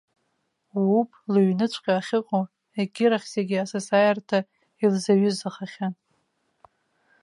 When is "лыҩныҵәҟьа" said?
1.31-1.93